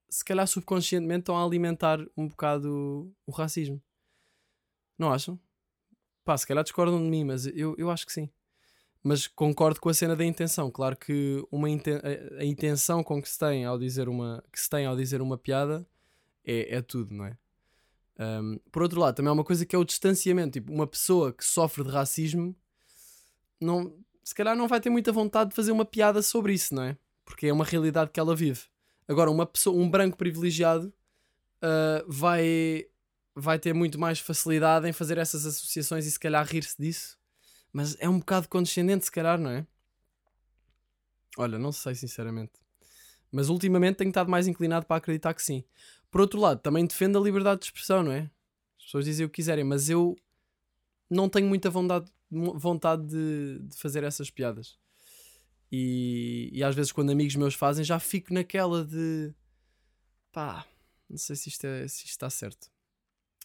[0.10, 3.82] se calhar subconscientemente estão a alimentar um bocado o racismo.
[4.98, 5.40] Não acham?
[6.24, 8.30] Pá, se calhar discordam de mim, mas eu, eu acho que sim.
[9.04, 10.72] Mas concordo com a cena da intenção.
[10.72, 14.60] Claro que uma inten a, a intenção com que se tem ao dizer uma, que
[14.60, 15.88] se tem ao dizer uma piada
[16.44, 17.38] é, é tudo, não é?
[18.18, 20.54] Um, por outro lado, também há uma coisa que é o distanciamento.
[20.54, 22.56] Tipo, uma pessoa que sofre de racismo
[23.60, 26.84] não, se calhar não vai ter muita vontade de fazer uma piada sobre isso, não
[26.84, 26.98] é?
[27.24, 28.64] Porque é uma realidade que ela vive.
[29.08, 30.94] Agora, uma pessoa, um branco privilegiado
[31.58, 32.88] uh, vai,
[33.36, 37.18] vai ter muito mais facilidade em fazer essas associações e se calhar rir-se disso.
[37.72, 39.68] Mas é um bocado condescendente, se calhar, não é?
[41.38, 42.54] Olha, não sei sinceramente.
[43.32, 45.64] Mas ultimamente tenho estado mais inclinado para acreditar que sim.
[46.10, 48.32] Por outro lado, também defendo a liberdade de expressão, não é?
[48.78, 50.16] As pessoas dizem o que quiserem, mas eu
[51.10, 54.80] não tenho muita vontade, vontade de, de fazer essas piadas.
[55.72, 59.34] E, e às vezes quando amigos meus fazem já fico naquela de
[60.32, 60.66] pá,
[61.10, 62.70] não sei se isto, é, se isto está certo.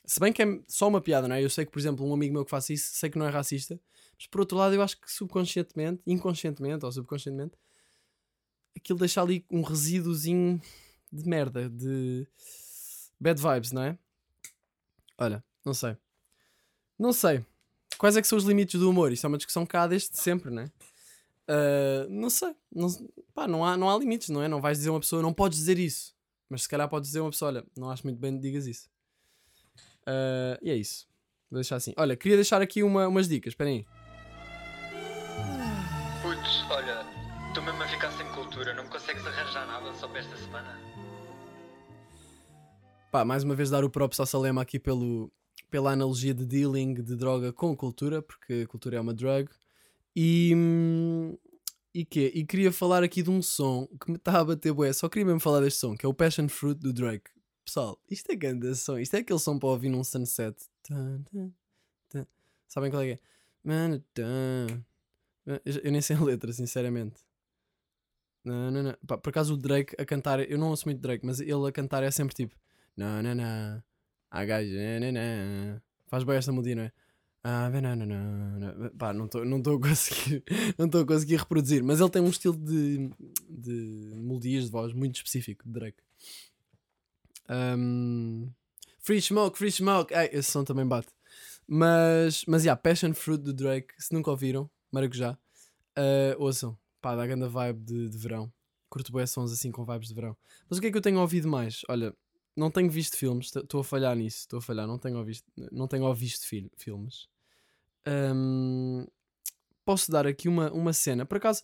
[0.04, 1.44] Se bem que é só uma piada, não é?
[1.44, 3.30] Eu sei que, por exemplo, um amigo meu que faça isso, sei que não é
[3.30, 3.80] racista,
[4.16, 7.56] mas por outro lado eu acho que subconscientemente, inconscientemente ou subconscientemente,
[8.76, 10.60] aquilo deixa ali um resíduozinho
[11.12, 12.26] de merda, de
[13.18, 13.98] bad vibes, não é?
[15.18, 15.96] Olha, não sei.
[16.98, 17.44] Não sei.
[17.98, 19.12] Quais é que são os limites do humor?
[19.12, 20.72] Isto é uma discussão cá desde sempre, não é?
[21.50, 22.54] Uh, não sei.
[22.72, 22.88] Não,
[23.34, 24.46] pá, não, há, não há limites, não é?
[24.46, 26.14] Não vais dizer a uma pessoa, não podes dizer isso.
[26.48, 28.66] Mas se calhar podes dizer a uma pessoa, olha, não acho muito bem que digas
[28.66, 28.88] isso.
[30.02, 31.08] Uh, e é isso.
[31.50, 31.92] Vou deixar assim.
[31.96, 33.52] Olha, queria deixar aqui uma, umas dicas.
[33.52, 33.86] Esperem aí.
[36.22, 37.04] Putz, olha,
[37.48, 40.78] estou mesmo a ficar sem cultura, não me consegues arranjar nada só para esta semana?
[43.10, 45.32] Pá, mais uma vez dar o próprio ao Salema aqui pelo,
[45.68, 49.50] pela analogia de dealing de droga com cultura, porque cultura é uma drug.
[50.22, 50.52] E.
[50.54, 51.36] hum,
[51.94, 52.30] E quê?
[52.34, 54.92] E queria falar aqui de um som que me está a bater bué.
[54.92, 57.30] Só queria mesmo falar deste som, que é o Passion Fruit do Drake.
[57.64, 58.98] Pessoal, isto é grande som.
[58.98, 60.56] Isto é aquele som para ouvir num sunset.
[62.68, 63.20] Sabem qual é que é?
[65.84, 67.20] Eu nem sei a letra, sinceramente.
[68.44, 68.94] Não, não, não.
[69.06, 71.72] Pá, por acaso o Drake a cantar, eu não ouço muito Drake, mas ele a
[71.72, 72.54] cantar é sempre tipo.
[72.96, 73.82] Não, não, não.
[74.32, 75.80] I got you, não, não.
[76.06, 76.92] Faz bem esta melodia, não é?
[77.42, 78.90] Ah, não, não, não, não.
[78.90, 80.44] Pá, não estou não estou a conseguir,
[80.76, 83.10] não estou a conseguir reproduzir, mas ele tem um estilo de,
[83.48, 85.98] de melodias de voz muito específico, de Drake.
[87.48, 88.50] Um,
[88.98, 91.08] free Smoke, Free Smoke, esse som também bate.
[91.66, 95.38] Mas, mas, yeah, Passion Fruit do Drake, se nunca ouviram, maracujá,
[95.96, 98.52] uh, ouçam, pá, dá grande vibe de, de verão.
[98.90, 100.36] Curto bem sons assim com vibes de verão.
[100.68, 101.82] Mas o que é que eu tenho ouvido mais?
[101.88, 102.12] Olha,
[102.56, 105.86] não tenho visto filmes, estou a falhar nisso, estou a falhar, não tenho ouvido, não
[105.88, 107.28] tenho ouvido fil- filmes.
[108.06, 109.06] Hum,
[109.84, 111.62] posso dar aqui uma, uma cena, por acaso,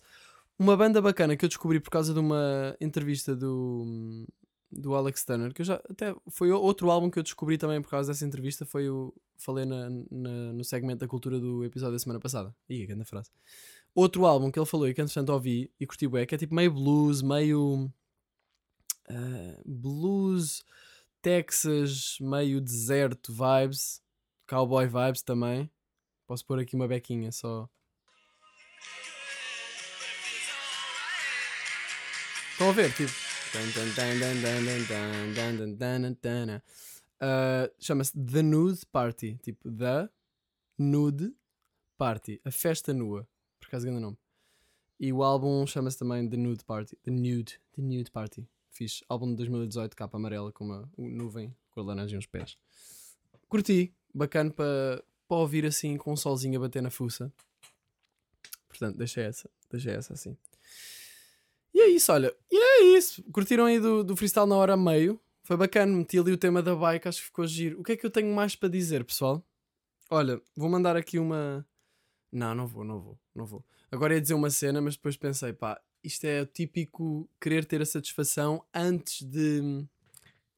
[0.57, 4.25] uma banda bacana que eu descobri por causa de uma entrevista do,
[4.71, 7.89] do Alex Turner, que eu já até foi outro álbum que eu descobri também por
[7.89, 11.99] causa dessa entrevista, foi o falei na, na- no segmento da cultura do episódio da
[11.99, 12.55] semana passada.
[12.67, 13.29] Ih, grande frase.
[13.93, 16.53] Outro álbum que ele falou e que entretanto ouvi e curti bué, que é tipo
[16.55, 17.91] meio blues, meio
[19.09, 20.63] ah, blues,
[21.21, 24.01] Texas, meio deserto vibes,
[24.47, 25.69] cowboy vibes também.
[26.25, 27.69] Posso pôr aqui uma bequinha só.
[32.51, 33.11] Estão a ver, tipo.
[37.19, 39.39] Ah, Chama-se The Nude Party.
[39.41, 40.09] Tipo, The
[40.77, 41.33] Nude
[41.97, 42.41] Party.
[42.43, 43.27] A festa nua.
[43.59, 44.17] Por acaso, grande nome.
[44.99, 46.95] E o álbum chama-se também The Nude Party.
[47.03, 47.59] The Nude.
[47.73, 48.47] The Nude Party.
[48.77, 49.03] Fiz.
[49.09, 52.55] Álbum de 2018, capa amarela com uma nuvem com a laranja nos pés.
[53.49, 53.91] Curti.
[54.13, 57.33] Bacana para ouvir assim com um solzinho a bater na fuça.
[58.69, 59.49] Portanto, deixa essa.
[59.71, 60.37] Deixa essa assim.
[61.73, 62.31] E é isso, olha.
[62.51, 63.23] E é isso.
[63.31, 65.19] Curtiram aí do, do freestyle na hora a meio.
[65.43, 65.91] Foi bacana.
[65.91, 67.07] Meti ali o tema da bike.
[67.07, 67.81] Acho que ficou giro.
[67.81, 69.43] O que é que eu tenho mais para dizer, pessoal?
[70.07, 71.65] Olha, vou mandar aqui uma.
[72.31, 73.65] Não, não vou, não vou, não vou.
[73.91, 77.81] Agora ia dizer uma cena, mas depois pensei, pá, isto é o típico querer ter
[77.81, 79.85] a satisfação antes de.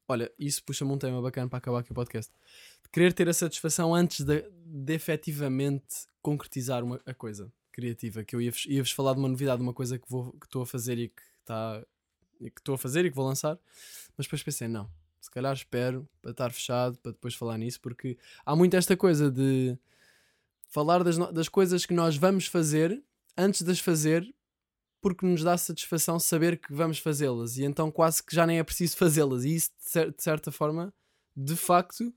[0.06, 2.32] Olha, isso puxa-me um tema bacana para acabar aqui o podcast.
[2.92, 8.24] Querer ter a satisfação antes de, de efetivamente concretizar uma, a coisa criativa.
[8.24, 10.06] Que eu ia-vos ia falar de uma novidade, de uma coisa que
[10.44, 11.84] estou a fazer e que está.
[12.38, 13.58] que estou a fazer e que vou lançar.
[14.16, 14.88] Mas depois pensei, não,
[15.20, 19.30] se calhar espero para estar fechado, para depois falar nisso, porque há muito esta coisa
[19.30, 19.76] de
[20.68, 23.02] falar das, das coisas que nós vamos fazer
[23.36, 24.32] antes de as fazer,
[25.00, 28.64] porque nos dá satisfação saber que vamos fazê-las e então quase que já nem é
[28.64, 29.44] preciso fazê-las.
[29.44, 30.92] E isso, de, cer- de certa forma,
[31.36, 32.12] de facto,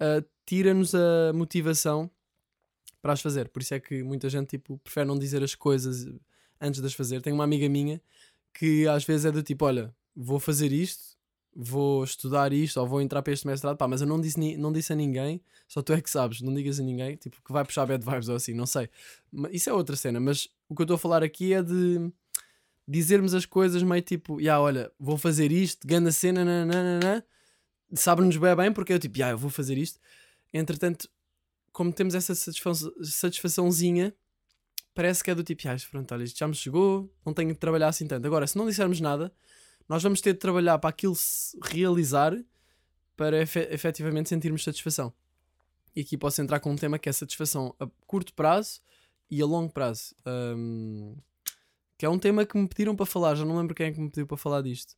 [0.00, 2.10] ah, tira-nos a motivação
[3.00, 3.48] para as fazer.
[3.48, 6.06] Por isso é que muita gente tipo, prefere não dizer as coisas
[6.60, 7.20] antes de as fazer.
[7.22, 8.00] Tenho uma amiga minha
[8.52, 11.16] que às vezes é do tipo: Olha, vou fazer isto,
[11.54, 14.72] vou estudar isto, ou vou entrar para este mestrado, pá, mas eu não disse, não
[14.72, 17.64] disse a ninguém, só tu é que sabes, não digas a ninguém, tipo, que vai
[17.64, 18.88] puxar bad vibes ou assim, não sei.
[19.50, 22.10] Isso é outra cena, mas o que eu estou a falar aqui é de
[22.86, 27.24] dizermos as coisas meio tipo: Ya, olha, vou fazer isto, ganda cena, nananana,
[27.94, 29.98] sabe-nos bem bem, porque eu tipo: Ya, eu vou fazer isto.
[30.52, 31.08] Entretanto,
[31.72, 32.72] como temos essa satisfa-
[33.02, 34.14] satisfaçãozinha,
[34.94, 37.58] parece que é do tipo, ah, pronto, olha, isto já me chegou, não tenho de
[37.58, 38.26] trabalhar assim tanto.
[38.26, 39.30] Agora, se não dissermos nada,
[39.86, 42.34] nós vamos ter de trabalhar para aquilo se realizar
[43.14, 45.12] para efe efetivamente sentirmos satisfação.
[45.94, 48.80] E aqui posso entrar com um tema que é satisfação a curto prazo
[49.30, 50.14] e a longo prazo.
[50.24, 51.14] Ahm,
[51.98, 54.00] que é um tema que me pediram para falar, já não lembro quem é que
[54.00, 54.94] me pediu para falar disto.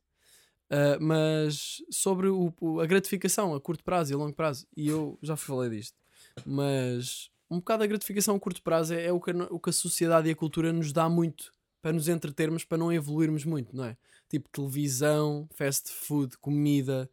[0.69, 4.87] Ah, mas sobre o- o- a gratificação a curto prazo e a longo prazo, e
[4.87, 5.97] eu já falei disto,
[6.45, 9.69] mas um bocado a gratificação a curto prazo é, é o, que, a o que
[9.71, 13.75] a sociedade e a cultura nos dá muito para nos entretermos, para não evoluirmos muito,
[13.75, 13.97] não é?
[14.29, 17.09] Tipo televisão, fast food, comida,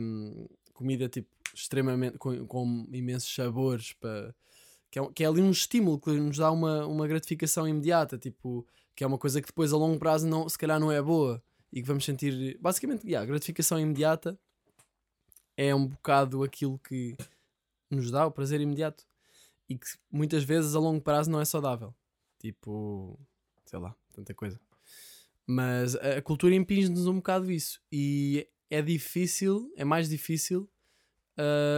[0.00, 4.34] hum, comida tipo extremamente com, com imensos sabores, para,
[4.90, 8.18] que, é, um- que é ali um estímulo que nos dá uma, uma gratificação imediata,
[8.18, 11.00] tipo, que é uma coisa que depois a longo prazo não, se calhar não é
[11.02, 12.58] boa e que vamos sentir.
[12.60, 14.38] Basicamente, yeah, gratificação imediata
[15.56, 17.16] é um bocado aquilo que
[17.90, 19.04] nos dá o prazer imediato
[19.68, 21.94] e que muitas vezes a longo prazo não é saudável.
[22.38, 23.18] Tipo,
[23.64, 24.58] sei lá, tanta coisa.
[25.46, 30.68] Mas a cultura impinge-nos um bocado isso e é difícil, é mais difícil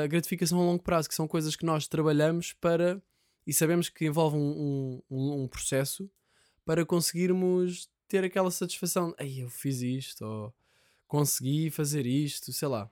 [0.03, 3.03] a gratificação a longo prazo, que são coisas que nós trabalhamos para
[3.47, 6.09] e sabemos que envolve um, um- um processo
[6.69, 9.15] para conseguirmos ter aquela satisfação.
[9.19, 10.55] Ei, eu fiz isto, ou
[11.07, 12.91] consegui fazer isto, sei lá.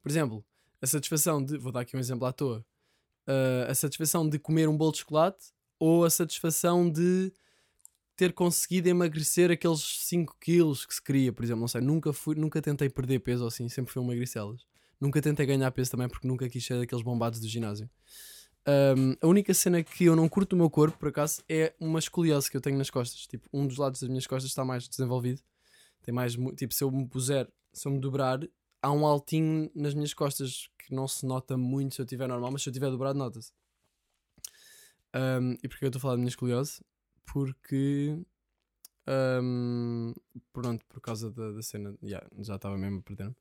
[0.00, 0.44] Por exemplo,
[0.80, 1.58] a satisfação de.
[1.58, 2.64] Vou dar aqui um exemplo à toa.
[3.26, 7.32] Uh, a satisfação de comer um bolo de chocolate ou a satisfação de
[8.14, 12.36] ter conseguido emagrecer aqueles 5 quilos que se queria, por exemplo, não sei, nunca fui,
[12.36, 14.64] nunca tentei perder peso assim, sempre fui um magricelas.
[15.00, 17.90] Nunca tentei ganhar peso também porque nunca quis ser daqueles bombados do ginásio.
[18.66, 21.98] Um, a única cena que eu não curto do meu corpo, por acaso, é uma
[21.98, 23.26] escoliose que eu tenho nas costas.
[23.26, 25.40] Tipo, um dos lados das minhas costas está mais desenvolvido.
[26.02, 28.40] Tem mais, tipo, se eu me puser, se eu me dobrar,
[28.82, 32.52] há um altinho nas minhas costas que não se nota muito se eu estiver normal,
[32.52, 33.52] mas se eu estiver dobrado, nota-se.
[35.14, 36.80] Um, e porquê eu estou a falar da minha escoliose?
[37.24, 38.18] Porque.
[39.42, 40.14] um,
[40.52, 41.96] pronto, por causa da, da cena.
[42.02, 43.36] yeah, já estava mesmo a perder-me.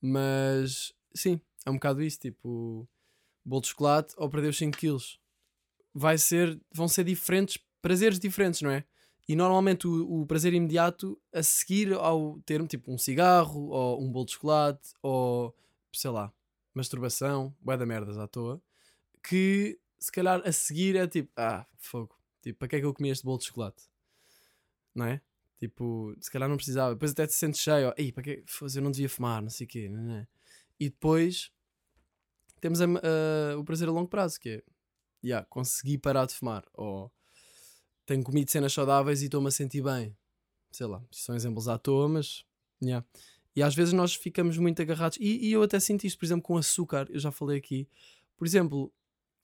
[0.00, 2.18] Mas sim, é um bocado isso.
[2.18, 2.88] Tipo,
[3.48, 5.20] bolo de chocolate ou perder os 5 quilos.
[5.94, 8.84] Vai ser, vão ser diferentes, prazeres diferentes, não é?
[9.28, 14.10] E normalmente o, o prazer imediato a seguir ao termo, tipo um cigarro, ou um
[14.10, 15.56] bolo de chocolate, ou
[15.92, 16.32] sei lá,
[16.74, 18.62] masturbação, bué da merdas à toa,
[19.22, 22.94] que se calhar a seguir é tipo, ah, fogo, tipo, para que é que eu
[22.94, 23.84] comi este bolo de chocolate?
[24.94, 25.20] Não é?
[25.58, 28.90] Tipo, se calhar não precisava, depois até te sentes cheio, ei, para que eu não
[28.90, 30.28] devia fumar, não sei o quê, não é?
[30.78, 31.50] E depois
[32.60, 34.62] temos a- a- o prazer a longo prazo, que é,
[35.24, 37.10] yeah, consegui parar de fumar, ou
[38.04, 40.16] tenho comido cenas saudáveis e estou-me a sentir bem.
[40.70, 42.44] Sei lá, são exemplos à toa, mas.
[42.82, 43.04] yeah.
[43.54, 45.16] E às vezes nós ficamos muito agarrados.
[45.18, 47.88] E, e eu até sinto isto, por exemplo, com açúcar, eu já falei aqui.
[48.36, 48.92] Por exemplo,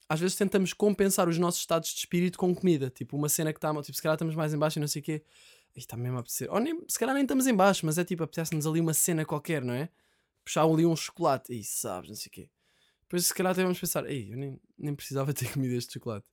[0.07, 2.91] às vezes tentamos compensar os nossos estados de espírito com comida.
[2.91, 3.71] Tipo, uma cena que está.
[3.81, 5.23] Tipo, se calhar estamos mais em baixo e não sei o quê.
[5.75, 6.47] Ih, Está mesmo a apetecer.
[6.51, 9.25] Ou nem, se calhar nem estamos em baixo, mas é tipo, apetece-nos ali uma cena
[9.25, 9.89] qualquer, não é?
[10.45, 11.51] Puxar ali um chocolate.
[11.51, 12.49] Ih, sabes, não sei o quê.
[13.13, 16.27] Depois, se calhar, até vamos pensar, ei, eu nem, nem precisava ter comido este chocolate.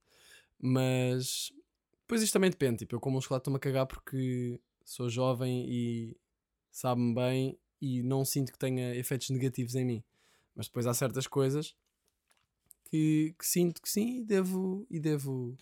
[0.59, 1.53] Mas.
[2.01, 2.79] Depois isto também depende.
[2.79, 6.17] Tipo, eu como um chocolate estou-me a cagar porque sou jovem e
[6.71, 10.05] sabe-me bem e não sinto que tenha efeitos negativos em mim.
[10.55, 11.77] Mas depois há certas coisas
[12.87, 15.59] que, que sinto que sim e devo, e devo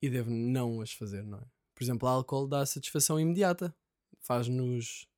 [0.00, 1.46] e devo não as fazer, não é?
[1.74, 3.74] Por exemplo, álcool dá satisfação imediata.
[4.20, 5.08] Faz-nos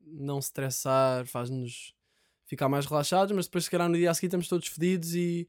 [0.00, 1.94] não estressar, faz-nos
[2.48, 5.46] ficar mais relaxados, mas depois se calhar no dia a seguir estamos todos fedidos e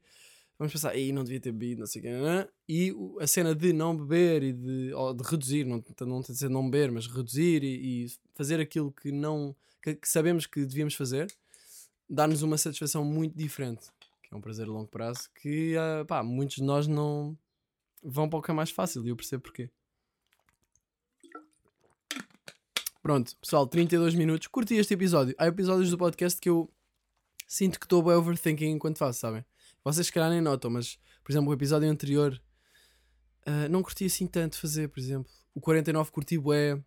[0.58, 3.54] vamos pensar, aí não devia ter bebido, não sei o quê, nanã." e a cena
[3.54, 7.06] de não beber e de, de reduzir, não, não tem de ser não beber, mas
[7.06, 11.32] reduzir e, e fazer aquilo que não que, que sabemos que devíamos fazer,
[12.08, 13.86] dá-nos uma satisfação muito diferente,
[14.22, 17.36] que é um prazer a longo prazo, que ah, pá, muitos de nós não
[18.02, 19.70] vão para o que é mais fácil e eu percebo porquê.
[23.02, 24.46] Pronto, pessoal, 32 minutos.
[24.46, 25.34] Curti este episódio.
[25.38, 26.70] Há episódios do podcast que eu
[27.52, 29.44] sinto que estou bem overthinking enquanto faço, sabem?
[29.82, 32.40] Vocês se calhar nem notam, mas, por exemplo, o episódio anterior
[33.46, 35.30] ah, não curti assim tanto fazer, por exemplo.
[35.54, 36.80] O 49 curti bué.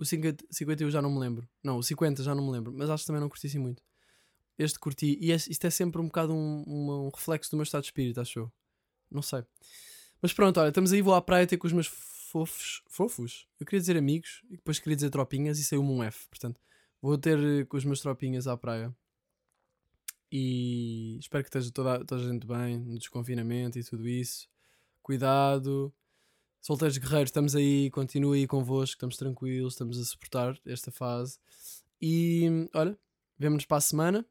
[0.00, 1.48] O 50, 50 eu já não me lembro.
[1.62, 3.82] Não, o 50 já não me lembro, mas acho que também não curti assim muito.
[4.58, 5.16] Este curti.
[5.20, 7.88] E este- isto é sempre um bocado um, um- um reflexo do meu estado de
[7.88, 8.52] espírito, acho eu.
[9.10, 9.44] Não sei.
[10.20, 12.82] Mas pronto, olha, estamos aí, vou à praia ter com os meus fofos.
[12.88, 13.46] Fofos?
[13.60, 16.26] Eu queria dizer amigos e depois queria dizer tropinhas e saiu-me um F.
[16.28, 16.60] Portanto,
[17.00, 18.92] vou ter eh, com os meus tropinhas à praia.
[20.36, 24.48] E espero que esteja toda, toda a gente bem no desconfinamento e tudo isso.
[25.00, 25.94] Cuidado.
[26.60, 31.38] Solteiros guerreiros, estamos aí, continua aí convosco, estamos tranquilos, estamos a suportar esta fase.
[32.02, 32.98] E olha,
[33.38, 34.26] vemo-nos para a semana.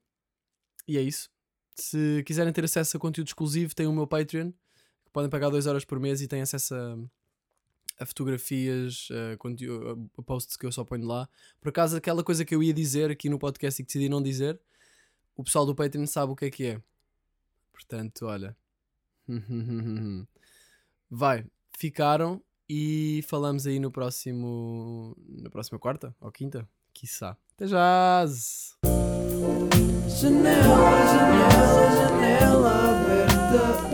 [0.85, 1.29] E é isso.
[1.73, 5.67] Se quiserem ter acesso a conteúdo exclusivo, tem o meu Patreon, que podem pagar 2
[5.67, 6.97] horas por mês e têm acesso a,
[7.99, 11.29] a fotografias, a, a posts que eu só ponho lá.
[11.61, 14.21] Por acaso, aquela coisa que eu ia dizer aqui no podcast e que decidi não
[14.21, 14.59] dizer,
[15.35, 16.81] o pessoal do Patreon sabe o que é que é.
[17.71, 18.55] Portanto, olha.
[21.09, 21.45] Vai,
[21.77, 25.15] ficaram e falamos aí no próximo.
[25.27, 26.67] na próxima quarta ou quinta?
[26.93, 27.37] Quiçá.
[27.53, 28.25] Até já!
[30.07, 33.92] Janela, janela, janela aberta.